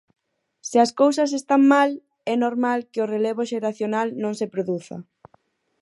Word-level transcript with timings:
Se 0.69 0.77
as 0.85 0.91
cousas 1.01 1.31
están 1.39 1.61
mal, 1.73 1.89
é 2.33 2.35
normal 2.45 2.79
que 2.91 3.03
o 3.03 3.09
relevo 3.15 3.47
xeracional 3.51 4.07
non 4.23 4.33
se 4.39 4.47
produza. 4.53 4.97